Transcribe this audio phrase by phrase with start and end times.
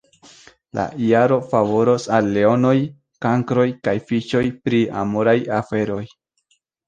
[0.77, 2.73] La jaro favoros al Leonoj,
[3.25, 6.03] Kankroj kaj Fiŝoj pri amoraj aferoj.